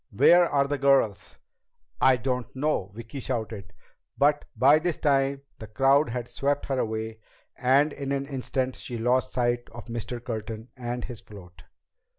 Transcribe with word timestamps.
Where 0.09 0.49
are 0.49 0.67
the 0.67 0.79
girls?" 0.79 1.35
"I 2.01 2.17
don't 2.17 2.55
know!" 2.55 2.91
Vicki 2.95 3.19
shouted. 3.19 3.71
But 4.17 4.45
by 4.55 4.79
this 4.79 4.97
time 4.97 5.43
the 5.59 5.67
crowd 5.67 6.09
had 6.09 6.27
swept 6.27 6.65
her 6.65 6.79
away, 6.79 7.19
and 7.55 7.93
in 7.93 8.11
an 8.11 8.25
instant 8.25 8.75
she 8.77 8.97
lost 8.97 9.33
sight 9.33 9.69
of 9.71 9.85
Mr. 9.85 10.19
Curtin 10.19 10.69
and 10.75 11.03
his 11.03 11.21
float. 11.21 11.65